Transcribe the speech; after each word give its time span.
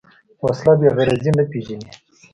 وسله 0.45 0.73
بېغرضي 0.79 1.31
نه 1.37 1.43
پېژني 1.51 1.89